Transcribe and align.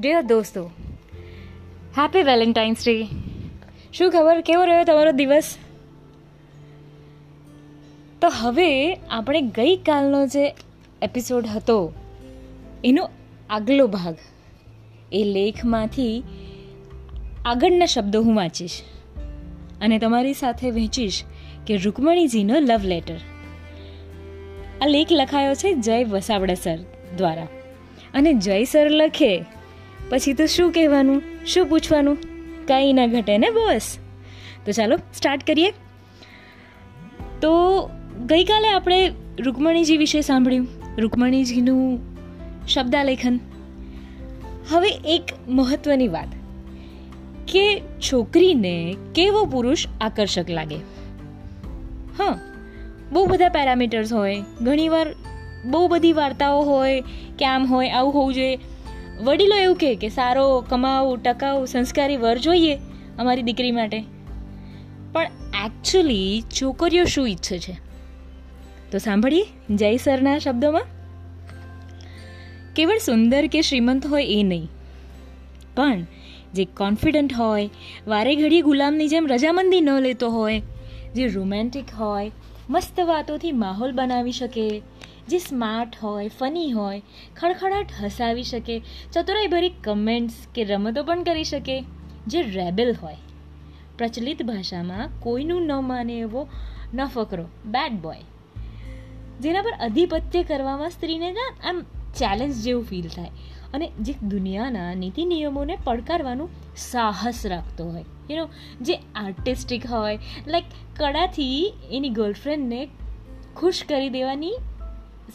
Dear 0.00 0.22
દોસ્તો 0.22 0.70
happy 1.98 2.22
Valentine's 2.22 2.86
day 2.86 3.04
શું 3.92 4.10
ખબર? 4.10 4.40
કેવો 4.40 4.64
રહ્યો 4.64 4.84
તમારો 4.84 5.12
દિવસ? 5.12 5.56
તો 8.22 8.28
હવે 8.28 8.94
આપણે 8.94 9.40
ગઈકાલનો 9.40 10.26
જે 10.26 10.54
એપિસોડ 11.02 11.46
હતો, 11.46 11.92
એનો 12.84 13.10
આગલો 13.50 13.86
ભાગ. 13.86 14.16
એ 15.12 15.24
લેખમાંથી 15.24 16.22
આગળના 17.44 17.86
શબ્દો 17.86 18.22
હું 18.22 18.36
વાંચીશ 18.36 18.80
અને 19.80 19.98
તમારી 19.98 20.32
સાથે 20.32 20.70
વહેંચીશ 20.70 21.22
કે 21.66 21.76
રૂકમણીજીનો 21.76 22.54
લવ 22.54 22.80
લેટર 22.84 23.16
આ 24.80 24.86
લેખ 24.86 25.06
લખાયો 25.12 25.54
છે 25.54 25.74
જય 25.74 26.04
વસાવડા 26.04 26.54
સર 26.54 26.78
દ્વારા. 27.16 27.48
અને 28.14 28.34
જય 28.34 28.64
સર 28.64 28.90
લખે 28.90 29.44
પછી 30.10 30.32
તો 30.32 30.46
શું 30.46 30.72
કહેવાનું? 30.72 31.22
શું 31.46 31.66
પૂછવાનું? 31.66 32.18
કાંઈ 32.66 32.92
ના 32.92 33.06
ઘટે 33.06 33.38
ને 33.38 33.50
બોસ. 33.50 33.98
તો 34.66 34.72
ચાલો 34.72 34.96
સ્ટાર્ટ 34.96 35.46
કરીએ. 35.46 35.70
તો 37.42 37.50
ગઈકાલે 38.26 38.68
આપણે 38.68 39.12
રૂકમણીજી 39.40 39.96
વિશે 39.96 40.20
સાંભળ્યું. 40.20 40.68
રૂકમણીજીનું 40.98 42.00
શબ્દાલેખન. 42.66 43.40
હવે 44.68 44.88
એક 44.88 45.22
મહત્વની 45.48 46.08
વાત. 46.08 46.28
કે 47.48 47.80
છોકરીને 47.80 48.96
કેવો 49.14 49.44
પુરુષ 49.44 49.86
આકર્ષક 50.00 50.50
લાગે? 50.50 50.76
હા, 52.18 52.38
બહુ 53.12 53.26
બધા 53.26 53.48
પેરામીટર્સ 53.48 54.12
હોય. 54.12 54.42
ઘણીવાર 54.60 55.06
બહુ 55.64 55.88
બધી 55.88 56.12
વાર્તાઓ 56.12 56.62
હોય 56.62 57.00
કે 57.38 57.44
આમ 57.44 57.66
હોય, 57.66 57.90
આવું 57.90 58.14
હોવું 58.14 58.34
જોઈએ. 58.34 58.58
વડીલો 59.20 59.56
એવું 59.56 59.76
કહે 59.76 59.94
કે 59.94 60.08
સારો 60.08 60.64
કમાવું 60.68 61.22
ટકાઉ 61.22 61.66
સંસ્કારી 61.66 62.16
વર 62.16 62.38
જોઈએ 62.38 62.78
અમારી 63.18 63.42
દીકરી 63.42 63.72
માટે. 63.72 64.02
પણ 65.12 65.22
એકચ્યુઅલી 65.66 66.42
છોકરીઓ 66.42 67.04
શું 67.04 67.28
ઈચ્છે 67.28 67.58
છે? 67.58 67.78
તો 68.90 68.98
સાંભળીએ 68.98 69.46
જય 69.70 69.96
સરના 69.96 70.38
શબ્દોમાં. 70.38 70.82
કેવળ 72.76 72.98
સુંદર 72.98 73.46
કે 73.46 73.62
શ્રીમંત 73.62 74.06
હોય 74.06 74.26
એ 74.26 74.42
નહીં. 74.42 74.68
પણ 75.76 76.06
જે 76.54 76.64
કોન્ફિડન્ટ 76.64 77.32
હોય, 77.32 77.70
વારે 78.06 78.36
ઘડીએ 78.36 78.62
ગુલામની 78.62 79.08
જેમ 79.08 79.26
રજામંદી 79.26 79.80
ન 79.80 79.90
લેતો 79.90 80.30
હોય, 80.30 80.62
જે 81.14 81.26
રોમેન્ટિક 81.26 81.84
હોય, 81.98 82.30
મસ્ત 82.70 83.00
વાતોથી 83.00 83.52
માહોલ 83.52 83.92
બનાવી 83.92 84.32
શકે 84.32 84.82
જે 85.30 85.38
સ્માર્ટ 85.38 85.96
હોય 86.02 86.28
ફની 86.28 86.70
હોય, 86.70 87.02
ખડખડાટ 87.36 87.86
હસાવી 88.02 88.42
શકે, 88.42 88.82
ચતુરાઈભરી 89.12 89.68
કમેન્ટ્સ 89.68 90.34
કે 90.54 90.64
રમતો 90.64 91.04
પણ 91.04 91.22
કરી 91.22 91.44
શકે, 91.44 91.84
જે 92.26 92.42
રેબેલ 92.42 92.94
હોય. 93.02 93.16
પ્રચલિત 93.98 94.42
ભાષામાં 94.42 95.08
કોઈનું 95.20 95.62
ન 95.62 95.72
માને 95.72 96.18
એવો 96.18 96.48
ન 96.94 97.06
ફકરો 97.06 97.44
બેડ 97.66 97.92
બોય 97.92 98.20
જેના 99.40 99.62
પર 99.62 99.72
અધિપત્ય 99.80 100.42
કરવામાં 100.42 100.90
સ્ત્રીને 100.90 101.34
આમ 101.64 101.82
ચેલેન્જ 102.16 102.54
જેવું 102.54 102.84
ફીલ 102.84 103.08
થાય. 103.08 103.30
અને 103.74 103.90
જે 104.00 104.14
દુનિયાના 104.28 104.94
નીતિ 104.94 105.24
નિયમોને 105.24 105.76
પડકારવાનું 105.84 106.48
સાહસ 106.76 107.46
રાખતો 107.46 107.84
હોય. 107.84 108.04
યુ 108.30 108.36
નો 108.36 108.48
જે 108.80 108.94
આર્ટિસ્ટિક 109.14 109.86
હોય 109.86 110.18
લાઈક 110.46 110.64
કળાથી 110.96 111.74
એની 111.92 112.08
ગર્લફ્રેન્ડને 112.08 112.88
ખુશ 113.56 113.82
કરી 113.88 114.08
દેવાની 114.08 114.52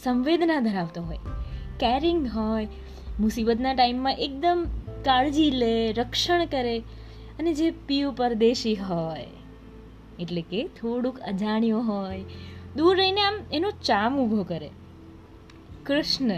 સંવેદના 0.02 0.60
ધરાવતો 0.60 1.02
હોય. 1.02 1.18
કેરિંગ 1.80 2.28
હોય, 2.34 2.68
મુસીબતના 3.20 3.74
ટાઈમમાં 3.74 4.12
એકદમ 4.12 4.66
કાળજી 5.04 5.50
લે, 5.50 5.92
રક્ષણ 5.92 6.46
કરે 6.46 6.78
અને 7.38 7.54
જે 7.54 7.70
પીયુ 7.70 8.12
પરદેશી 8.12 8.74
હોય, 8.74 9.26
એટલે 10.18 10.42
કે 10.42 10.68
થોડુંક 10.68 11.18
અજાણ્યો 11.18 11.80
હોય, 11.80 12.24
દૂર 12.76 12.96
રહીને 12.96 13.20
આમ 13.20 13.34
એનો 13.52 13.70
ચામ 13.70 14.18
ઊભો 14.18 14.42
કરે. 14.42 14.70
કૃષ્ણ, 15.86 16.28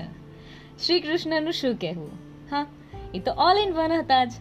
શ્રી 0.87 1.01
કૃષ્ણનું 1.01 1.53
શું 1.53 1.75
કહેવું? 1.75 2.11
હા, 2.51 2.67
એ 3.15 3.19
તો 3.19 3.33
ઓલ 3.33 3.59
ઇન 3.59 3.73
વન 3.73 3.93
હતા 3.93 4.25
જ. 4.25 4.33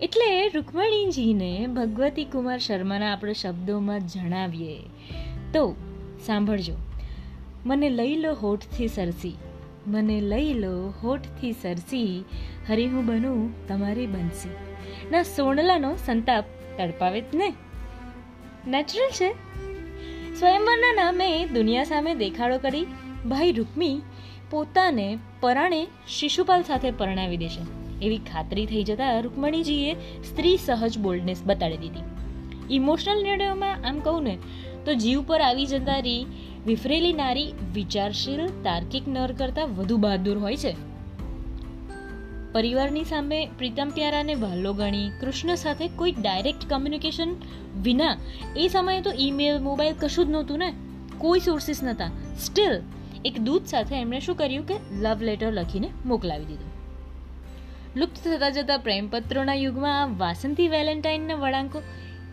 એટલે 0.00 0.48
રૂકમણીજીને 0.48 1.66
ભગવતી 1.66 2.24
કુમાર 2.24 2.58
શર્માના 2.58 3.12
આપણે 3.12 3.32
શબ્દોમાં 3.32 4.00
જણાવીએ. 4.00 4.78
તો, 5.54 5.74
સાંભળજો. 6.26 6.74
મને 7.66 7.90
લઈ 7.90 8.16
લો 8.16 8.34
હોઠથી 8.34 8.88
સરસી. 8.88 9.34
મને 9.86 10.20
લઈ 10.20 10.54
લો 10.54 10.94
હોઠથી 11.02 11.52
સરસી. 11.52 12.24
હરી 12.68 12.86
હું 12.86 13.06
બનું, 13.06 13.68
તમારી 13.68 14.06
બનસી 14.06 14.48
ના, 15.10 15.22
સોનલાનો 15.22 15.96
સંતાપ 16.06 16.44
તડપાવે 16.78 17.20
જ 17.20 17.24
ને. 17.34 17.52
નેચરલ 18.66 19.10
છે. 19.10 19.32
સ્વયંવરના 20.38 20.92
નામે 20.92 21.46
દુનિયા 21.46 21.84
સામે 21.84 22.14
દેખાડો 22.14 22.58
કરી 22.58 22.86
ભાઈ 23.26 23.52
રૂકમી 23.52 24.00
પોતાને 24.50 25.18
પરાણે 25.40 25.86
શિશુપાલ 26.08 26.62
સાથે 26.62 26.90
પરણાવી 26.90 27.36
દેશે. 27.36 27.62
એવી 28.06 28.18
ખાતરી 28.18 28.66
થઈ 28.66 28.84
જતા 28.84 29.20
રૂકમણીજીએ 29.20 29.94
સ્ત્રી 30.22 30.56
સહજ 30.56 30.98
બોલ્ડનેસ 30.98 31.42
બતાડી 31.44 31.76
દીધી. 31.76 32.00
ઇમોશનલ 32.74 33.22
નિર્ણયોમાં 33.22 33.76
આમ 33.84 33.98
કહું 33.98 34.22
ને, 34.22 34.38
તો 34.84 34.94
જીવ 34.94 35.22
પર 35.22 35.40
આવી 35.40 35.66
જનારી 35.66 36.26
વિફરેલી 36.66 37.12
નારી 37.12 37.52
વિચારશીલ, 37.74 38.46
તાર્કિક 38.46 39.08
નર 39.08 39.32
કરતાં 39.32 39.76
વધુ 39.76 39.96
બહાદુર 39.96 40.38
હોય 40.38 40.56
છે. 40.56 40.76
પરિવારની 42.52 43.04
સામે 43.04 43.48
પ્રીતમ 43.58 43.90
પ્યારાને 43.94 44.34
વહાલો 44.34 44.72
ગણી 44.72 45.10
કૃષ્ણ 45.20 45.54
સાથે 45.54 45.88
કોઈ 45.88 46.12
ડાયરેક્ટ 46.12 46.68
કમ્યુનિકેશન 46.70 47.36
વિના 47.82 48.16
એ 48.56 48.68
સમયે 48.68 49.00
તો 49.00 49.12
ઈમેલ 49.18 49.62
મોબાઈલ 49.62 49.94
કશું 50.00 50.26
જ 50.26 50.30
નહોતું 50.30 50.58
ને? 50.58 50.72
કોઈ 51.18 51.40
સોર્સિસ 51.40 51.82
નહોતા. 51.82 52.10
સ્ટીલ 52.38 52.82
એક 53.24 53.40
દૂત 53.40 53.66
સાથે 53.66 53.94
એમણે 53.96 54.20
શું 54.20 54.36
કર્યું 54.36 54.66
કે 54.66 54.74
લવ 54.92 55.18
લેટર 55.20 55.52
લખીને 55.52 55.90
મોકલાવી 56.06 56.44
દીધું. 56.44 56.70
લુપ્ત 57.96 58.28
થતા 58.28 58.50
જતા 58.50 58.76
પ્રેમપત્રોના 58.76 59.54
યુગમાં 59.54 60.02
આ 60.02 60.06
વાસંતી 60.06 60.68
વેલેન્ટાઇનના 60.68 61.34
વળાંકો 61.34 61.82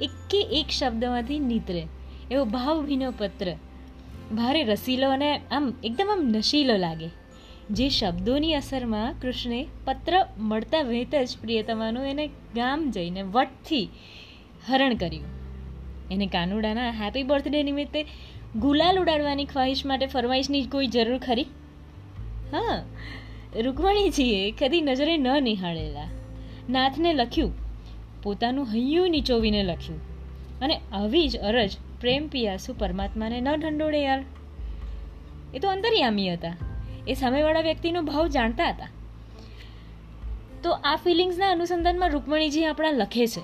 એકે 0.01 0.41
એક 0.41 0.67
શબ્દમાંથી 0.69 1.39
નીતરે. 1.39 1.87
એવો 2.31 2.45
ભાવભીનો 2.45 3.11
પત્ર 3.11 3.55
ભારે 4.35 4.63
રસીલો 4.63 5.09
અને 5.09 5.37
આમ 5.51 5.73
એકદમ 5.83 6.09
આમ 6.11 6.21
નશીલો 6.27 6.77
લાગે. 6.77 7.09
જે 7.71 7.89
શબ્દોની 7.89 8.53
અસરમાં 8.53 9.13
કૃષ્ણે 9.21 9.67
પત્ર 9.85 10.25
મળતા 10.37 10.81
વહેત 10.81 11.15
જ 11.15 11.37
પ્રિયતમાનું 11.41 12.05
એને 12.05 12.27
ગામ 12.27 12.91
જઈને 12.91 13.21
વટથી 13.21 13.89
હરણ 14.69 14.95
કર્યું. 14.95 15.25
એને 16.11 16.27
કાનુડાના 16.27 16.91
હેપી 16.91 17.23
બર્થડે 17.23 17.63
નિમિત્તે 17.63 18.05
ગુલાલ 18.55 18.99
ઉડાડવાની 18.99 19.45
ખ્વાહિશ 19.45 19.85
માટે 19.85 20.05
ફરમાઈશની 20.05 20.65
કોઈ 20.65 20.87
જરૂર 20.87 21.17
ખરી? 21.17 21.43
હા, 22.51 22.83
રૂકમણીજીએ 23.61 24.51
કદી 24.51 24.81
નજરે 24.81 25.17
ન 25.17 25.27
નિહાળેલા. 25.43 26.09
નાથને 26.69 27.13
લખ્યું, 27.13 27.53
પોતાનું 28.23 28.65
હૈયું 28.65 29.09
નીચોવીને 29.09 29.63
લખ્યું. 29.63 30.01
અને 30.59 30.79
આવી 30.93 31.29
જ 31.29 31.37
અરજ 31.37 31.71
પ્રેમ 32.01 32.27
પિયાસુ 32.27 32.73
પરમાત્માને 32.73 33.41
ન 33.41 33.49
ઢંડોળે 33.49 34.03
યાર? 34.03 34.23
એ 35.53 35.59
તો 35.59 35.69
અંતર્યામી 35.69 36.33
હતા. 36.33 36.53
એ 37.07 37.13
સામેવાળા 37.13 37.61
વ્યક્તિનો 37.61 38.01
ભાવ 38.01 38.27
જાણતા 38.27 38.69
હતા. 38.69 38.87
તો 40.63 40.71
આ 40.71 40.95
ફિલિંગ્સના 40.95 41.49
અનુસંધાનમાં 41.51 42.09
રૂકમણીજી 42.09 42.65
આપણા 42.65 42.91
લખે 42.91 43.27
છે. 43.27 43.39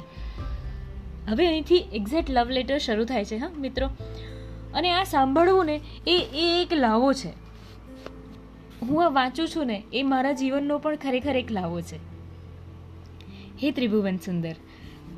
હવે 1.30 1.48
અહીંથી 1.48 1.76
એક્ઝેક્ટ 1.76 2.30
લવ 2.30 2.50
લેટર 2.50 2.78
શરૂ 2.78 3.06
થાય 3.06 3.26
છે, 3.26 3.36
હા, 3.36 3.50
મિત્રો. 3.50 3.88
અને 4.74 4.92
આ 4.92 5.04
સાંભળવું 5.04 5.66
ને 5.66 5.82
એ 6.08 6.28
એ 6.34 6.62
એક 6.62 6.74
લાવો 6.74 7.14
છે. 7.14 7.30
હું 8.82 9.06
આ 9.06 9.10
વાંચું 9.10 9.48
છું 9.48 9.68
ને, 9.68 9.84
એ 9.94 10.04
મારા 10.04 10.32
જીવનનો 10.32 10.80
પણ 10.80 10.96
ખરેખર 10.96 11.36
એક 11.36 11.52
લાવો 11.52 11.82
છે. 11.82 11.96
હે 13.64 13.72
ત્રિભુવન 13.72 14.18
સુંદર, 14.18 14.56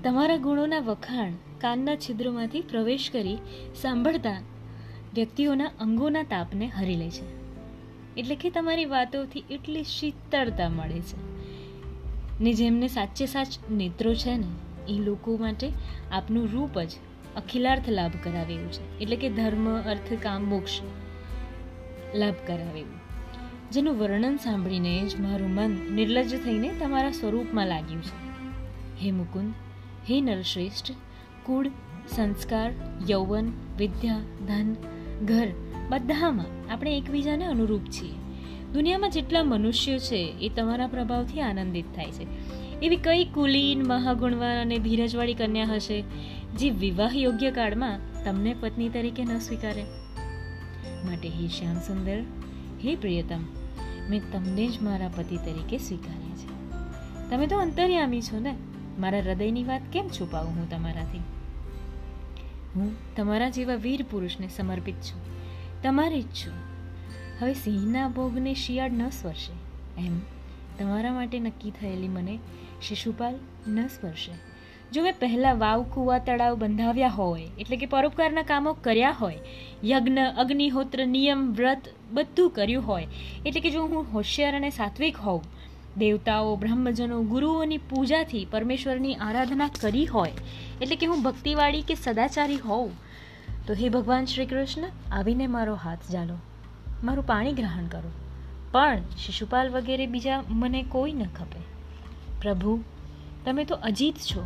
તમારા 0.04 0.38
ગુણોના 0.38 0.80
વખાણ 0.80 1.34
કાનના 1.62 1.96
છિદ્રોમાંથી 1.96 2.62
પ્રવેશ 2.62 3.10
કરી 3.14 3.38
સાંભળતા 3.82 4.42
વ્યક્તિઓના 5.14 5.66
અંગોના 5.66 6.24
તાપને 6.24 6.66
હરી 6.68 6.96
લે 6.96 7.10
છે. 7.10 7.40
એટલે 8.18 8.36
કે 8.36 8.50
તમારી 8.50 8.86
વાતોથી 8.86 9.44
એટલી 9.52 9.84
શીતળતા 9.84 10.70
મળે 10.70 11.00
છે. 11.00 11.30
ને 12.44 12.54
જેમને 12.54 12.88
સાચે 12.88 13.26
સાચ 13.26 13.48
નેત્રો 13.72 14.14
છે 14.14 14.38
ને, 14.38 14.48
એ 14.90 14.94
લોકો 14.94 15.38
માટે 15.38 15.70
આપનું 16.12 16.48
રૂપ 16.52 16.80
જ 16.80 16.90
અખિલાર્થ 17.36 17.90
લાભ 17.90 18.12
કરાવે 18.24 18.54
એવું 18.54 18.72
છે. 18.72 19.00
એટલે 19.00 19.16
કે 19.16 19.30
ધર્મ, 19.30 19.82
અર્થ, 19.82 20.14
કામ, 20.14 20.44
મોક્ષ 20.44 20.82
લાભ 22.16 22.34
કરાવે 22.48 22.80
એવું 22.80 23.00
જેનું 23.72 24.00
વર્ણન 24.00 24.36
સાંભળીને 24.36 25.08
જ 25.08 25.20
મારું 25.20 25.50
મન 25.50 25.70
નિર્લજ્જ 25.92 26.44
થઈને 26.44 26.72
તમારા 26.80 27.12
સ્વરૂપમાં 27.12 27.68
લાગ્યું 27.68 28.04
છે. 28.04 28.30
હે 29.02 29.12
મુકુંદ, 29.12 29.54
હે 30.10 30.22
નરશ્રેષ્ઠ 30.22 30.92
કુળ, 31.50 31.68
સંસ્કાર, 32.16 32.72
યૌવન, 33.10 33.52
વિદ્યા, 33.78 34.20
ધન, 34.48 34.76
ઘર 35.26 35.48
બધામાં 35.90 36.74
આપણે 36.74 36.98
એકબીજાને 36.98 37.46
અનુરૂપ 37.46 37.82
છીએ. 37.82 38.12
દુનિયામાં 38.74 39.12
જેટલા 39.12 39.44
મનુષ્યો 39.44 39.98
છે 39.98 40.36
એ 40.42 40.50
તમારા 40.50 40.88
પ્રભાવથી 40.88 41.42
આનંદિત 41.42 41.86
થાય 41.96 42.12
છે. 42.12 42.28
એવી 42.80 42.96
કઈ 42.96 43.26
કુલીન, 43.26 43.88
મહાગુણવાન 43.88 44.62
અને 44.62 44.78
ધીરજવાળી 44.78 45.34
કન્યા 45.34 45.66
હશે 45.66 46.04
જે 46.58 46.70
વિવાહ 46.70 47.12
યોગ્ય 47.16 47.52
કાળમાં 47.52 48.24
તમને 48.26 48.56
પત્ની 48.60 48.90
તરીકે 48.90 49.26
ન 49.26 49.40
સ્વીકારે? 49.40 49.84
માટે 51.06 51.30
હે 51.30 51.48
શ્યામ 51.48 51.76
સુંદર, 51.76 52.22
હે 52.86 52.96
પ્રિયતમ, 52.96 53.40
મેં 54.10 54.32
તમને 54.32 54.68
જ 54.68 54.82
મારા 54.82 55.08
પતિ 55.08 55.38
તરીકે 55.38 55.78
સ્વીકાર્યા 55.78 56.36
છે. 56.36 56.72
તમે 57.30 57.48
તો 57.48 57.58
અંતર્યામી 57.58 58.22
છો 58.22 58.40
ને? 58.40 58.56
મારા 59.00 59.20
હૃદયની 59.20 59.64
વાત 59.64 59.82
કેમ 59.94 60.08
છુપાવું 60.08 60.52
હું 60.52 60.70
તમારાથી? 60.70 61.20
હું 62.76 63.16
તમારા 63.16 63.50
જેવા 63.50 63.76
વીર 63.76 64.06
પુરુષને 64.12 64.48
સમર્પિત 64.48 64.96
છું. 64.96 65.22
તમારી 65.82 66.22
જ 66.22 66.26
છું. 66.26 66.54
હવે 67.42 67.54
સિંહના 67.54 68.08
ભોગને 68.08 68.54
શિયાળ 68.54 68.92
ન 68.92 69.10
સ્પર્શે. 69.10 69.54
એમ 70.02 70.20
તમારા 70.80 71.14
માટે 71.14 71.40
નક્કી 71.40 71.72
થયેલી 71.72 72.08
મને 72.08 72.40
શિશુપાલ 72.82 73.36
ન 73.68 73.88
સ્પર્શે. 73.88 74.32
જો 74.92 75.04
મેં 75.04 75.14
પહેલાં 75.20 75.60
વાવ, 75.60 75.84
કૂવા, 75.84 76.18
તળાવ 76.18 76.56
બંધાવ્યા 76.56 77.08
હોય, 77.08 77.48
એટલે 77.60 77.78
કે 77.78 77.86
પરોપકારના 77.86 78.42
કામો 78.42 78.74
કર્યા 78.74 79.12
હોય, 79.12 79.40
યજ્ઞ, 79.84 80.20
અગ્નિહોત્ર, 80.38 81.08
નિયમ, 81.08 81.54
વ્રત 81.54 81.82
બધું 82.12 82.50
કર્યું 82.50 82.88
હોય, 82.88 83.08
એટલે 83.46 83.62
કે 83.62 83.70
જો 83.70 83.82
હું 83.84 84.14
હોશિયાર 84.14 84.56
અને 84.56 84.70
સાત્વિક 84.70 85.18
હોઉં 85.18 85.42
દેવતાઓ, 86.00 86.56
બ્રહ્મજનો, 86.56 87.22
ગુરુઓની 87.22 87.78
પૂજાથી 87.78 88.48
પરમેશ્વરની 88.52 89.16
આરાધના 89.16 89.70
કરી 89.82 90.06
હોય, 90.06 90.34
એટલે 90.82 90.96
કે 90.96 91.06
હું 91.06 91.24
ભક્તિવાળી 91.24 91.82
કે 91.82 91.96
સદાચારી 91.96 92.58
હોઉં, 92.58 92.92
તો 93.68 93.74
હે 93.74 93.90
ભગવાન 93.90 94.26
શ્રી 94.26 94.46
કૃષ્ણ, 94.46 94.92
આવીને 95.12 95.48
મારો 95.48 95.76
હાથ 95.76 96.12
જાલો 96.12 96.38
મારું 97.04 97.28
પાણી 97.28 97.54
ગ્રહણ 97.54 97.86
કરો. 97.86 98.12
પણ 98.72 99.02
શિશુપાલ 99.26 99.70
વગેરે 99.70 100.06
બીજા 100.06 100.44
મને 100.50 100.86
કોઈ 100.90 101.14
ન 101.14 101.24
ખપે. 101.24 101.62
પ્રભુ, 102.42 102.80
તમે 103.46 103.64
તો 103.64 103.76
અજીત 103.76 104.18
છો. 104.18 104.44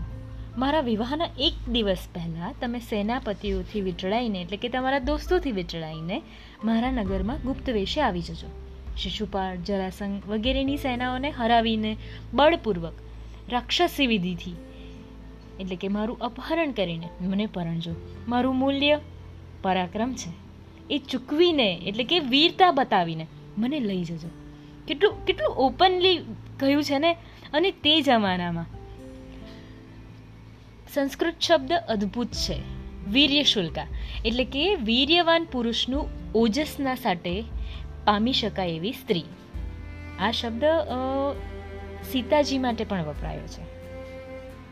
મારા 0.58 0.82
વિવાહના 0.82 1.30
એક 1.38 1.70
દિવસ 1.70 2.04
પહેલાં 2.14 2.54
તમે 2.62 2.80
સેનાપતિઓથી 2.80 3.82
વીંટળાઈને 3.82 4.42
એટલે 4.42 4.58
કે 4.58 4.70
તમારા 4.70 5.00
દોસ્તોથી 5.00 5.52
વીંટળાઈને 5.52 6.22
મારા 6.66 6.92
નગરમાં 6.92 7.42
ગુપ્ત 7.46 7.70
વેશે 7.70 8.02
આવી 8.02 8.22
જજો. 8.22 8.63
શિશુપાળ, 8.98 9.56
જરાસંઘ 9.56 10.30
વગેરેની 10.30 10.78
સેનાઓને 10.78 11.30
હરાવીને 11.30 11.98
બળપૂર્વક 12.34 12.94
રાક્ષસી 13.50 14.08
વિધિથી, 14.08 14.56
એટલે 15.60 15.76
કે 15.76 15.88
મારું 15.88 16.20
અપહરણ 16.20 16.72
કરીને 16.72 17.10
મને 17.22 17.46
પરણજો 17.46 17.96
મારું 18.28 18.56
મૂલ્ય 18.56 19.00
પરાક્રમ 19.62 20.14
છે. 20.14 20.32
એ 20.90 20.98
ચૂકવીને, 20.98 21.80
એટલે 21.86 22.04
કે 22.04 22.20
વીરતા 22.20 22.72
બતાવીને 22.72 23.28
મને 23.58 23.80
લઈ 23.80 24.04
જજો. 24.04 24.30
કેટલું 24.88 25.26
કેટલું 25.26 25.56
ઓપનલી 25.56 26.18
કહ્યું 26.60 26.84
છે 26.84 27.00
ને? 27.00 27.14
અને 27.54 27.72
તે 27.72 28.02
જમાનામાં 28.02 28.66
સંસ્કૃત 30.94 31.40
શબ્દ 31.42 31.74
અદ્ભુત 31.74 32.28
છે. 32.28 32.84
વીર્ય 33.10 33.44
શુલ્કા 33.44 33.88
એટલે 34.26 34.46
કે 34.46 34.76
વીર્યવાન 34.76 35.44
પુરુષનું 35.52 36.10
ઓજસના 36.36 36.96
સાથે 36.96 37.44
પામી 38.06 38.34
શકાય 38.34 38.70
એવી 38.70 38.92
સ્ત્રી. 38.92 39.24
આ 40.20 40.32
શબ્દ 40.32 40.64
સીતાજી 42.12 42.58
માટે 42.58 42.84
પણ 42.84 43.04
વપરાયો 43.04 43.48
છે. 43.48 43.64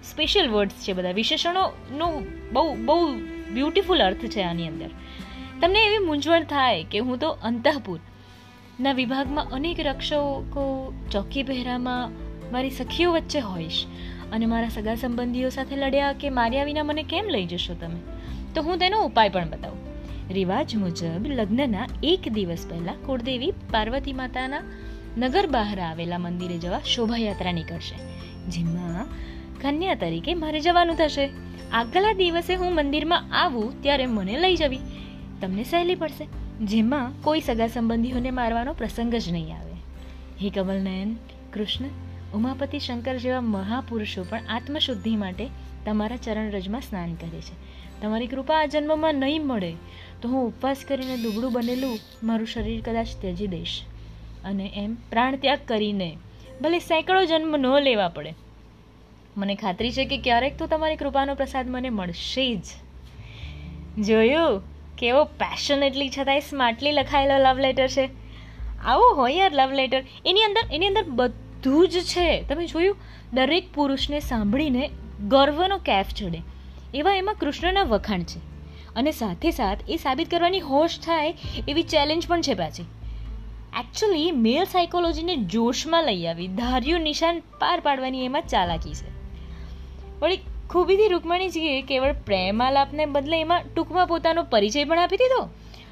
સ્પેશિયલ 0.04 0.50
વર્ડ્સ 0.50 0.74
છે 0.74 0.94
બધા. 0.94 1.12
વિશેષણોનો 1.12 2.08
બહુ 2.54 2.76
બહુ 2.86 3.12
બ્યુટિફુલ 3.54 4.00
અર્થ 4.00 4.18
છે 4.18 4.42
આની 4.42 4.68
અંદર. 4.68 4.90
તમને 5.62 5.86
એવી 5.86 6.06
મૂંઝવણ 6.06 6.44
થાય 6.44 6.84
કે 6.84 7.00
હું 7.00 7.20
તો 7.20 7.30
અંતઃપુર. 7.30 8.00
ના 8.80 8.94
વિભાગમાં 8.94 9.52
અનેક 9.52 9.80
રક્ષકો 9.80 10.94
ચોકી 11.12 11.44
પહેરામાં 11.44 12.10
મારી 12.52 12.70
સખીઓ 12.70 13.12
વચ્ચે 13.12 13.40
હોઈશ 13.40 13.86
અને 14.32 14.46
મારા 14.46 14.70
સગા 14.70 14.96
સંબંધીઓ 14.96 15.50
સાથે 15.50 15.76
લડ્યા 15.76 16.14
કે 16.14 16.30
માર્યા 16.30 16.64
વિના 16.64 16.84
મને 16.84 17.04
કેમ 17.04 17.26
લઈ 17.30 17.46
જશો 17.46 17.74
તમે? 17.74 18.00
તો 18.56 18.62
હું 18.62 18.78
તેનો 18.78 19.04
ઉપાય 19.04 19.30
પણ 19.30 19.50
બતાવું. 19.50 19.91
રિવાજ 20.30 20.76
મુજબ 20.84 21.24
લગ્નના 21.38 21.88
એક 22.04 22.24
દિવસ 22.38 22.64
પહેલા 22.70 22.98
કુળદેવી 23.06 23.52
પાર્વતી 23.72 24.14
માતાના 24.14 24.64
નગર 25.18 25.48
બહાર 25.48 25.80
આવેલા 25.80 26.18
મંદિરે 26.18 26.58
જવા 26.58 26.82
શોભાયાત્રા 26.86 27.52
નીકળશે, 27.52 27.96
જેમાં 28.48 29.08
કન્યા 29.62 29.96
તરીકે 29.96 30.36
મારે 30.36 30.60
જવાનું 30.60 31.00
થશે. 31.02 31.26
આગલા 31.72 32.14
દિવસે 32.14 32.54
હું 32.56 32.78
મંદિરમાં 32.80 33.28
આવું 33.42 33.74
ત્યારે 33.82 34.06
મને 34.06 34.38
લઈ 34.44 34.56
જવી. 34.56 34.82
તમને 35.42 35.64
સહેલી 35.64 35.96
પડશે, 35.96 36.26
જેમાં 36.62 37.14
કોઈ 37.22 37.42
સગા 37.42 37.68
સંબંધીઓને 37.68 38.32
મારવાનો 38.32 38.74
પ્રસંગ 38.74 39.14
જ 39.16 39.28
નહીં 39.32 39.52
આવે. 39.58 39.76
હે 40.42 40.50
કમલનયન, 40.50 41.12
કૃષ્ણ, 41.54 41.92
ઉમાપતિ 42.34 42.80
શંકર 42.80 43.18
જેવા 43.18 43.42
મહાપુરુષો 43.42 44.24
પણ 44.24 44.50
આત્મશુદ્ધિ 44.50 45.16
માટે 45.16 45.46
તમારા 45.86 46.18
ચરણરજમાં 46.18 46.82
સ્નાન 46.82 47.14
કરે 47.16 47.42
છે. 47.48 47.56
તમારી 48.02 48.28
કૃપા 48.28 48.60
આ 48.62 48.66
જન્મમાં 48.66 49.16
નહીં 49.16 49.44
મળે. 49.46 49.72
તો 50.22 50.30
હું 50.30 50.48
ઉપવાસ 50.48 50.78
કરીને 50.88 51.18
દુબળું 51.18 51.54
બનેલું 51.54 52.00
મારું 52.24 52.48
શરીર 52.48 52.82
કદાચ 52.82 53.08
ત્યજી 53.22 53.48
દઈશ. 53.48 53.82
અને 54.46 54.72
એમ 54.76 54.96
પ્રાણ 54.96 55.36
ત્યાગ 55.36 55.60
કરીને 55.68 56.18
ભલે 56.62 56.80
સેંકડો 56.80 57.26
જન્મ 57.26 57.58
ન 57.58 57.80
લેવા 57.80 58.08
પડે. 58.08 58.34
મને 59.38 59.56
ખાતરી 59.56 59.92
છે 59.92 60.06
કે 60.06 60.18
ક્યારેક 60.18 60.60
તો 60.60 60.68
તમારી 60.68 60.96
કૃપાનો 60.96 61.36
પ્રસાદ 61.36 61.70
મને 61.70 61.90
મળશે 61.90 62.56
જ. 62.56 62.64
જોયું? 64.02 64.62
કેવો 64.98 65.24
પેશનેટલી 65.24 66.10
છતાંય 66.10 66.40
સ્માર્ટલી 66.40 66.92
લખાયેલો 66.92 67.38
લવ 67.38 67.60
લેટર 67.60 67.88
છે. 67.88 68.10
આવો 68.86 69.14
હોય 69.14 69.36
યાર 69.36 69.54
લવ 69.54 69.72
લેટર 69.74 70.04
એની 70.26 70.44
અંદર 70.44 70.76
એની 70.76 70.88
અંદર 70.88 71.04
બધું 71.04 71.90
જ 71.90 72.00
છે. 72.00 72.44
તમે 72.44 72.66
જોયું? 72.66 72.98
દરેક 73.34 73.74
પુરુષને 73.74 74.20
સાંભળીને 74.20 74.90
ગર્વનો 75.28 75.78
કેફ 75.78 76.14
ચડે. 76.14 76.42
એવા 76.94 77.16
એમાં 77.16 77.36
કૃષ્ણના 77.36 77.84
વખાણ 77.84 78.24
છે. 78.24 78.51
અને 78.96 79.12
સાથે 79.12 79.52
સાથ 79.52 79.80
એ 79.90 79.98
સાબિત 79.98 80.32
કરવાની 80.32 80.60
હોશ 80.60 81.00
થાય 81.00 81.34
એવી 81.68 81.84
ચેલેન્જ 81.84 82.28
પણ 82.28 82.42
છે 82.42 82.54
પાછી. 82.54 82.84
એકચ્યુઅલી 83.80 84.32
મેલ 84.32 84.64
સાયકોલોજીને 84.64 85.36
જોશમાં 85.36 86.04
લઈ 86.04 86.26
આવી, 86.26 86.48
ધાર્યું 86.48 87.02
નિશાન 87.02 87.40
પાર 87.60 87.80
પાડવાની 87.80 88.26
એમાં 88.26 88.42
ચાલાકી 88.42 88.94
છે. 88.94 89.10
વળી 90.20 90.40
ખૂબીથી 90.70 91.08
રૂકમણીજીએ 91.08 91.82
કેવળ 91.82 92.14
પ્રેમાલાપને 92.14 93.06
બદલે 93.06 93.42
એમાં 93.42 93.62
ટૂંકમાં 93.76 94.08
પોતાનો 94.08 94.44
પરિચય 94.44 94.84
પણ 94.84 95.00
આપી 95.00 95.18
દીધો 95.18 95.42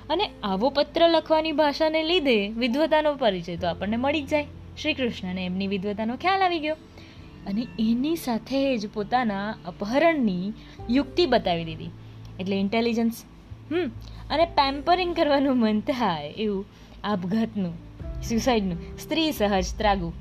અને 0.09 0.29
આવો 0.43 0.69
પત્ર 0.69 1.07
લખવાની 1.07 1.51
ભાષાને 1.51 2.03
લીધે 2.03 2.47
વિદ્વતાનો 2.47 3.15
પરિચય 3.15 3.55
તો 3.55 3.67
આપણને 3.67 3.97
મળી 3.97 4.21
જ 4.21 4.27
જાય. 4.27 4.47
શ્રી 4.81 4.93
કૃષ્ણને 4.93 5.45
એમની 5.45 5.67
વિદ્વતાનો 5.67 6.15
ખ્યાલ 6.15 6.41
આવી 6.41 6.59
ગયો 6.59 6.75
અને 7.47 7.67
એની 7.79 8.15
સાથે 8.15 8.77
જ 8.77 8.89
પોતાના 8.93 9.57
અપહરણની 9.65 10.53
યુક્તિ 10.89 11.25
બતાવી 11.25 11.63
દીધી. 11.63 11.91
એટલે 12.39 12.55
ઇન્ટેલિજન્સ 12.59 13.13
હમ, 13.71 13.91
અને 14.29 14.45
પેમ્પરિંગ 14.45 15.15
કરવાનું 15.15 15.57
મન 15.57 15.79
થાય 15.79 16.27
એવું, 16.27 16.65
આપઘાતનું 17.03 17.73
સુસાઇડનું 18.21 18.97
સ્ત્રી 18.97 19.31
સહજ 19.31 19.65
ત્રાગુ. 19.77 20.13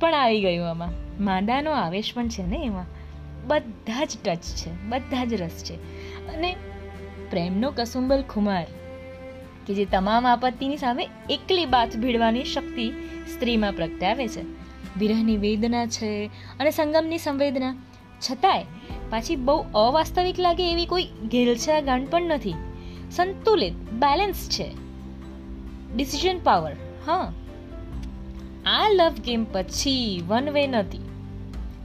પણ 0.00 0.14
આવી 0.14 0.40
ગયું 0.40 0.70
આમાં. 0.70 1.24
માંદાનો 1.24 1.70
આવેશ 1.70 2.12
પણ 2.14 2.28
છે 2.28 2.46
ને 2.46 2.56
એમાં. 2.64 2.84
બધા 3.46 4.04
જ 4.04 4.08
ટચ 4.24 4.38
છે, 4.38 4.88
બધા 4.88 5.24
જ 5.24 5.34
રસ 5.34 5.64
છે. 5.64 5.74
અને 6.26 6.56
પ્રેમનો 7.30 7.72
કસુંબલ 7.76 8.22
ખુમાર, 8.22 8.66
કે 9.66 9.74
જે 9.74 9.84
તમામ 9.84 10.26
આપત્તિની 10.26 10.76
સામે 10.76 11.08
એકલી 11.30 11.66
બાથ 11.66 11.96
ભીડવાની 11.96 12.44
શક્તિ 12.44 12.90
સ્ત્રીમાં 13.34 13.72
પ્રગટાવે 13.72 14.28
છે. 14.28 14.42
વિરહની 14.98 15.36
વેદના 15.36 15.86
છે 15.86 16.30
અને 16.60 16.70
સંગમની 16.70 17.18
સંવેદના. 17.18 17.76
છતાંય 18.30 18.64
પાછી 19.10 19.36
બહુ 19.36 19.64
અવાસ્તવિક 19.74 20.40
લાગે 20.40 20.72
એવી 20.72 20.86
કોઈ 20.86 21.04
ઘેલછા 21.04 21.80
ગાંડ 21.80 22.08
પણ 22.08 22.22
નથી. 22.22 22.54
સંતુલિત 23.10 23.72
બેલેન્સ 23.74 24.48
છે. 24.48 24.72
ડિસિઝન 25.96 26.38
પાવર 26.38 26.72
હા. 27.06 27.32
આ 28.66 28.88
લવ 28.88 29.12
ગેમ 29.24 29.46
પછી 29.52 30.24
વન 30.28 30.50
વે 30.50 30.66
નથી. 30.66 31.00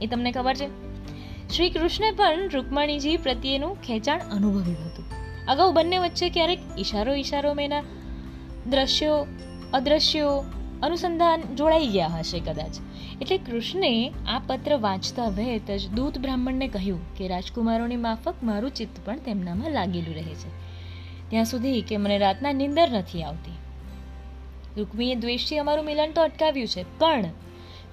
એ 0.02 0.06
તમને 0.06 0.32
ખબર 0.32 0.54
છે? 0.54 0.90
શ્રી 1.56 1.70
કૃષ્ણે 1.70 2.10
પણ 2.10 2.48
રૂકમણીજી 2.48 3.16
પ્રત્યેનું 3.16 3.82
ખેંચાણ 3.82 4.20
અનુભવ્યું 4.20 4.86
હતું. 4.86 5.04
અગાઉ 5.48 5.72
બંને 5.72 5.98
વચ્ચે 5.98 6.30
ક્યારેક 6.30 6.58
ઈશારો 6.78 7.14
ઈશારો 7.14 7.54
મેના 7.54 7.82
દ્રશ્યો, 8.70 9.26
અદ્રશ્યો, 9.72 10.44
અનુસંધાન 10.82 11.56
જોડાઈ 11.56 11.86
ગયા 11.86 12.06
હશે 12.06 12.40
કદાચ. 12.40 12.76
એટલે 13.20 13.38
કૃષ્ણે 13.38 14.12
આ 14.28 14.38
પત્ર 14.46 14.76
વાંચતા 14.76 15.28
વહેત 15.28 15.70
જ 15.70 15.88
દૂત 15.88 16.18
બ્રાહ્મણને 16.18 16.68
કહ્યું 16.68 17.16
કે, 17.16 17.28
રાજકુમારોની 17.28 17.96
માફક 17.96 18.34
મારું 18.42 18.70
ચિત્ત 18.70 19.00
પણ 19.04 19.18
તેમનામાં 19.18 19.70
લાગેલું 19.70 20.14
રહે 20.14 20.34
છે. 20.34 20.50
ત્યાં 21.30 21.44
સુધી 21.44 21.80
કે 21.80 21.96
મને 21.96 22.18
રાતના 22.18 22.52
નિંદર 22.52 22.88
નથી 22.90 23.22
આવતી. 23.22 23.58
રૂકમીએ 24.76 25.14
દ્વેષથી 25.14 25.58
અમારું 25.58 25.84
મિલન 25.84 26.12
તો 26.12 26.22
અટકાવ્યું 26.22 26.68
છે, 26.68 26.82
પણ 26.98 27.24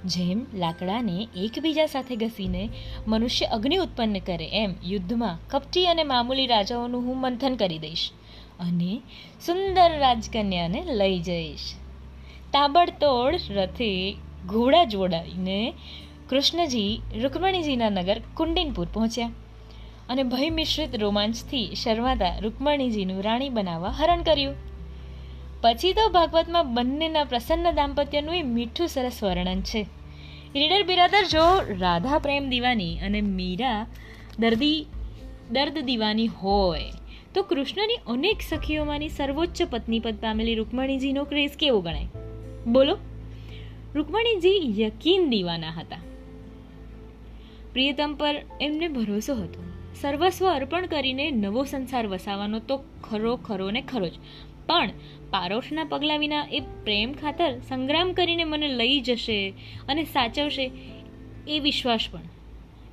જેમ 0.06 0.46
લાકડાને 0.54 1.28
એકબીજા 1.36 1.86
સાથે 1.86 2.16
ઘસીને 2.16 2.70
મનુષ્ય 3.08 3.46
અગ્નિ 3.46 3.78
ઉત્પન્ન 3.78 4.20
કરે, 4.20 4.48
એમ 4.54 4.76
યુદ્ધમાં 4.86 5.38
કપટી 5.50 5.86
અને 5.86 6.04
મામૂલી 6.04 6.48
રાજાઓનું 6.48 7.06
હું 7.06 7.18
મંથન 7.18 7.56
કરી 7.56 7.80
દઈશ 7.80 8.12
અને 8.60 9.02
સુંદર 9.46 10.00
રાજકન્યાને 10.00 10.84
લઈ 10.88 11.20
જઈશ. 11.20 11.68
તાબડતોડ 12.54 13.36
રથે 13.50 13.92
ઘોડા 14.48 14.84
જોડાઈને 14.84 15.74
કૃષ્ણજી, 16.30 17.02
રૂકમણીજીના 17.22 17.90
નગર 17.90 18.22
કુંડિનપુર 18.34 18.88
પહોંચ્યા 18.94 19.30
અને 20.10 20.24
ભય 20.24 20.50
મિશ્રિત 20.50 21.02
રોમાંચથી 21.02 21.76
શર્માતા 21.76 22.40
રૂકમણીજીનું 22.40 23.24
રાણી 23.24 23.50
બનાવવા 23.50 23.90
હરણ 23.90 24.24
કર્યું. 24.24 24.56
પછી 25.62 25.94
તો 25.94 26.10
ભાગવતમાં 26.10 26.74
બંનેના 26.74 27.24
પ્રસન્ન 27.24 27.72
દાંપત્યનું 27.72 28.36
એ 28.36 28.44
મીઠું 28.44 28.88
સરસ 28.88 29.24
વર્ણન 29.24 29.62
છે. 29.62 29.86
રીડર 30.56 30.84
બિરાદર, 30.84 31.24
જો 31.24 31.74
રાધા 31.80 32.18
પ્રેમ 32.18 32.50
દીવાની 32.50 33.00
અને 33.00 33.22
મીરા 33.22 33.88
દર્દી, 34.40 34.86
દર્દ 35.52 35.78
દીવાની 35.78 36.28
હોય, 36.28 36.92
તો 37.34 37.44
કૃષ્ણની 37.44 37.96
અનેક 38.08 38.42
સખીઓમાંની 38.50 39.10
સર્વોચ્ચ 39.10 39.64
પત્ની 39.64 40.00
પદ 40.00 40.16
પામેલી 40.16 40.56
રૂકમણીજીનો 40.56 41.24
ક્રેઝ 41.24 41.52
કેવો 41.52 41.82
ગણાય? 41.82 42.08
બોલો. 42.68 42.98
રૂકમણીજી 43.96 44.82
યકીન 44.82 45.30
દીવાના 45.30 45.70
હતા. 45.70 45.98
પ્રિયતમ 47.74 48.16
પર 48.16 48.42
એમને 48.62 48.88
ભરોસો 48.88 49.36
હતો. 49.36 49.64
સર્વસ્વ 50.02 50.50
અર્પણ 50.50 50.86
કરીને 50.86 51.32
નવો 51.32 51.64
સંસાર 51.64 52.08
વસાવવાનો 52.08 52.60
તો 52.60 52.84
ખરો 53.04 53.36
ખરો 53.36 53.72
ને 53.72 53.82
ખરો 53.82 54.08
જ. 54.08 54.12
પણ 54.68 54.90
પારોશના 55.30 55.84
પગલા 55.84 56.18
વિના 56.18 56.48
એ 56.52 56.60
પ્રેમ 56.60 57.14
ખાતર 57.14 57.60
સંગ્રામ 57.70 58.14
કરીને 58.14 58.44
મને 58.44 58.68
લઈ 58.68 59.00
જશે 59.00 59.54
અને 59.88 60.04
સાચવશે 60.04 60.72
એ 61.48 61.60
વિશ્વાસ 61.60 62.00
પણ. 62.12 62.20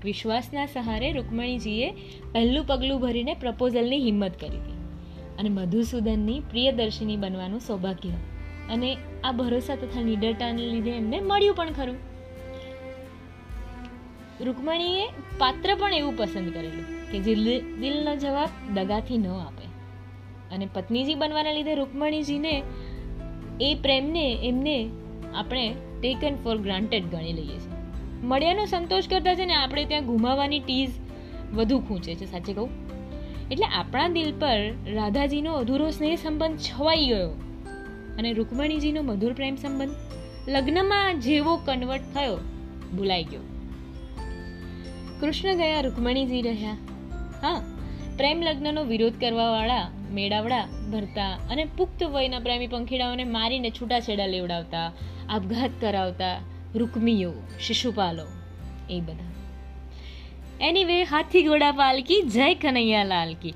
વિશ્વાસના 0.04 0.66
સહારે 0.66 1.12
રૂકમણીજીએ 1.12 1.90
પહેલું 2.32 2.66
પગલું 2.66 3.00
ભરીને 3.00 3.34
પ્રપોઝલની 3.34 4.04
હિંમત 4.04 4.40
કરી 4.40 4.56
હતી. 4.56 4.74
અને 5.38 5.48
મધુસૂદનની 5.48 6.40
પ્રિયદર્શિની 6.40 7.16
બનવાનું 7.16 7.60
સૌભાગ્ય 7.60 8.08
અને 8.70 8.96
આ 9.24 9.32
ભરોસા 9.32 9.74
તથા 9.74 10.02
નિડરતાને 10.02 10.62
લીધે 10.62 10.90
એમને 10.90 11.20
મળ્યું 11.20 11.54
પણ 11.54 11.72
ખરું. 11.72 11.96
રૂકમણીએ 14.40 15.06
પાત્ર 15.38 15.74
પણ 15.74 15.94
એવું 15.94 16.16
પસંદ 16.16 16.54
કરેલું 16.54 17.12
કે 17.12 17.18
જે 17.18 17.34
દિલનો 17.60 18.16
જવાબ 18.16 18.48
દગાથી 18.74 19.18
ન 19.18 19.26
આપે. 19.26 19.64
અને 20.54 20.68
પત્નીજી 20.74 21.14
બનવાના 21.14 21.52
લીધે 21.52 21.74
રૂકમણીજીને 21.74 22.62
એ 23.60 23.74
પ્રેમને, 23.74 24.38
એમને 24.42 24.90
આપણે 25.34 25.74
ટેકન 26.00 26.36
ફોર 26.36 26.56
ગ્રાન્ટેડ 26.56 27.04
ગણી 27.04 27.32
લઈએ 27.32 27.58
છીએ. 27.58 27.74
મળ્યાનો 28.22 28.64
સંતોષ 28.64 29.08
કરતા 29.08 29.34
છે 29.34 29.44
ને 29.44 29.54
આપણે 29.54 29.84
ત્યાં 29.84 30.06
ગુમાવાની 30.06 30.60
ટીઝ 30.60 30.90
વધુ 31.54 31.80
ખૂંચે 31.80 32.14
છે, 32.14 32.24
સાચે 32.24 32.52
કહું? 32.52 32.70
એટલે 33.50 33.66
આપણા 33.66 34.08
દિલ 34.08 34.32
પર 34.38 34.72
રાધાજીનો 34.92 35.52
અધૂરો 35.52 35.90
સ્નેહ 35.90 36.16
સંબંધ 36.16 36.58
છવાઈ 36.58 37.06
ગયો. 37.06 37.30
અને 38.18 38.32
રૂકમણીજીનો 38.32 39.02
મધુર 39.02 39.32
પ્રેમ 39.32 39.56
સંબંધ 39.56 39.90
લગ્નમાં 40.48 41.20
જેવો 41.20 41.56
કન્વર્ટ 41.56 42.14
થયો, 42.14 42.36
ભૂલાઈ 42.96 43.24
ગયો. 43.24 43.40
કૃષ્ણ 45.20 45.56
ગયા 45.56 45.80
રૂકમણીજી 45.80 46.42
રહ્યા. 46.42 46.72
હા, 47.42 47.64
પ્રેમ 48.16 48.42
લગ્નનો 48.42 48.84
વિરોધ 48.84 49.20
કરવાવાળા, 49.20 49.90
મેળાવડા, 50.12 50.66
ભરતા 50.92 51.28
અને 51.50 51.64
પુખ્ત 51.64 52.02
વયના 52.02 52.38
પ્રેમી 52.38 52.66
પંખીડાઓને 52.66 53.24
મારીને 53.24 53.70
છૂટાછેડા 53.70 54.26
લેવડાવતા, 54.26 54.92
આપઘાત 55.28 55.70
કરાવતા 55.80 56.40
રૂકમીઓ 56.74 57.32
શિશુપાલો, 57.60 58.26
એ 58.90 59.00
બધા. 59.00 59.32
એની 60.60 60.84
વે 60.84 61.02
હાથી 61.02 61.42
ઘોડા 61.42 61.72
પાલકી, 61.72 62.22
જય 62.22 62.54
કનૈયા 62.54 63.04
લાલકી 63.04 63.54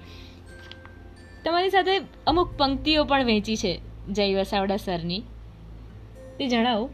તમારી 1.44 1.70
સાથે 1.70 2.00
અમુક 2.26 2.48
પંક્તિઓ 2.58 3.04
પણ 3.04 3.24
વહેંચી 3.24 3.56
છે. 3.56 3.87
જય 4.08 4.34
વસાવડા 4.34 4.76
સરની. 4.76 5.22
તે 6.38 6.48
જણાવો, 6.48 6.90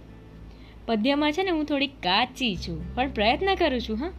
પદ્યમાં 0.87 1.33
છે 1.33 1.43
ને 1.43 1.51
હું 1.51 1.65
થોડી 1.65 1.87
કાચી 1.87 2.57
છું, 2.57 2.95
પણ 2.95 3.11
પ્રયત્ન 3.11 3.55
કરું 3.55 3.81
છું, 3.81 3.97
હા. 3.97 4.13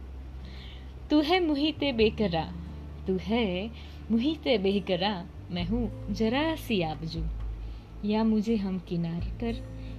તું 1.10 1.22
હે 1.22 1.38
મુહિતે 1.38 1.92
બેકરા, 1.92 2.48
તું 3.06 3.16
હે 3.16 3.70
મુહિતે 4.10 4.58
બેકરા, 4.58 5.24
મેં 5.50 5.64
હું 5.64 6.14
જરા 6.14 6.54
સી 6.54 6.84
આપજો. 6.84 7.22
યા 8.04 8.24
મુજે 8.24 8.56
હમ 8.56 8.78
કિનાર 8.78 9.22
કર, 9.40 9.54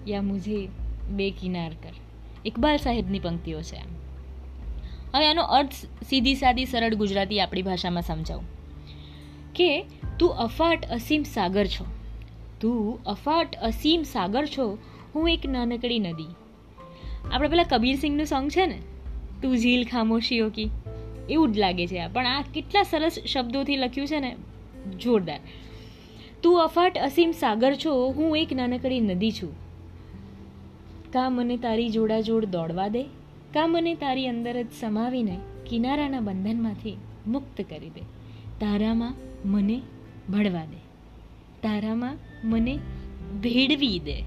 યા 0.08 0.22
મુજે 0.22 0.68
બે 1.10 1.32
કિનાર 1.32 1.70
કર. 1.70 1.94
ઇકબાલ 2.46 2.78
સાહેબની 2.78 3.20
પંક્તિઓ 3.20 3.62
છે 3.62 3.76
આમ 3.76 3.90
હવે 5.16 5.28
આનો 5.28 5.44
અર્થ 5.44 5.72
સીધી 6.10 6.36
સાદી 6.36 6.66
સરળ 6.66 6.96
ગુજરાતી 6.96 7.40
આપણી 7.40 7.62
ભાષામાં 7.62 8.04
સમજાવું. 8.04 8.46
કે 9.56 9.86
તું 10.20 10.30
અફાટ 10.30 10.86
અસીમ 10.86 11.24
સાગર 11.24 11.66
છો. 11.66 11.97
તું 12.62 13.04
અફાટ 13.04 13.56
અસીમ 13.56 14.04
સાગર 14.04 14.46
છો, 14.46 14.78
હું 15.16 15.30
એક 15.30 15.46
નાનકડી 15.46 16.00
નદી. 16.00 16.28
આપણે 17.32 17.50
પેલા 17.50 17.64
કબીર 17.64 17.96
સિંહનું 17.96 18.26
સોંગ 18.26 18.50
છે 18.52 18.66
ને, 18.66 18.80
તું 19.42 19.58
ઝીલ 19.58 19.84
ખામોશીઓ 19.84 20.50
કી, 20.50 20.70
એવું 21.30 21.52
જ 21.52 21.60
લાગે 21.60 21.88
છે 21.88 22.08
પણ 22.08 22.26
આ 22.26 22.42
કેટલા 22.42 22.84
સરસ 22.84 23.20
શબ્દોથી 23.28 23.76
લખ્યું 23.76 24.08
છે 24.08 24.20
ને, 24.20 24.36
જોરદાર. 25.00 25.40
તું 26.44 26.64
અફાટ 26.64 26.98
અસીમ 26.98 27.32
સાગર 27.32 27.76
છો, 27.76 28.12
હું 28.12 28.38
એક 28.38 28.54
નાનકડી 28.54 29.00
નદી 29.00 29.32
છું. 29.32 29.54
કા 31.14 31.30
મને 31.30 31.58
તારી 31.58 31.90
જોડાજોડ 31.90 32.46
દોડવા 32.46 32.88
દે, 32.88 33.04
કા 33.54 33.68
મને 33.68 33.96
તારી 33.96 34.28
અંદર 34.28 34.64
જ 34.64 34.68
સમાવીને 34.80 35.40
કિનારાના 35.70 36.20
બંધનમાંથી 36.20 36.98
મુક્ત 37.28 37.62
કરી 37.70 37.90
દે, 37.90 38.02
તારામાં 38.60 39.14
મને 39.46 39.82
ભળવા 40.30 40.66
દે. 40.66 40.87
તારામાં 41.68 42.18
મને 42.44 42.80
ભેળવી 43.42 44.00
દે. 44.00 44.24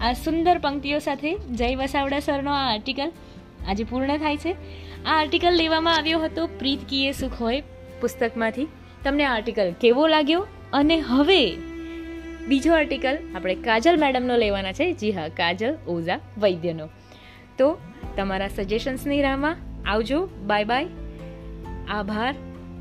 આ 0.00 0.12
સુંદર 0.12 0.58
પંક્તિઓ 0.58 0.98
સાથે 0.98 1.34
જય 1.34 1.74
વસાવડા 1.74 2.20
સરનો 2.20 2.52
આ 2.52 2.72
આર્ટિકલ 2.72 3.12
આજે 3.68 3.84
પૂર્ણ 3.84 4.16
થાય 4.16 4.36
છે. 4.36 4.52
આ 5.04 5.20
આર્ટિકલ 5.20 5.54
લેવામાં 5.54 5.96
આવ્યો 5.96 6.20
હતો 6.20 6.46
પ્રીત 6.46 6.78
કીએ 6.88 7.12
સુખ 7.12 7.32
હોય 7.40 7.60
પુસ્તકમાંથી. 8.00 8.66
તમને 9.04 9.24
આર્ટિકલ 9.24 9.72
કેવો 9.80 10.06
લાગ્યો? 10.06 10.46
અને 10.72 10.98
હવે 10.98 11.56
બીજો 12.48 12.74
આર્ટિકલ 12.74 13.18
આપણે 13.34 13.54
કાજલ 13.54 14.00
મેડમનો 14.00 14.36
લેવાના 14.36 14.72
છે. 14.72 14.92
જી 14.92 15.12
હા, 15.12 15.28
કાજલ 15.28 15.74
ઓઝા 15.88 16.20
વૈદ્યનો. 16.38 16.88
તો 17.58 17.78
તમારા 18.16 18.48
સજેશન્સની 18.48 19.22
રાહમાં 19.22 19.56
આવજો. 19.86 20.28
બાય 20.46 20.64
બાય 20.64 20.86
આભાર 21.88 22.34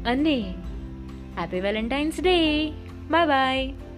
અને 0.05 0.53
happy 1.37 1.61
Valentine's 1.61 2.17
day 2.21 2.37
bye 3.09 3.27
bye 3.27 3.92